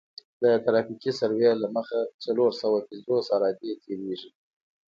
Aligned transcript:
د 0.41 0.43
ترافیکي 0.65 1.11
سروې 1.19 1.51
له 1.61 1.67
مخې 1.75 2.01
څلور 2.23 2.49
سوه 2.61 2.77
پنځوس 2.89 3.25
عرادې 3.35 3.71
تیریږي 3.83 4.29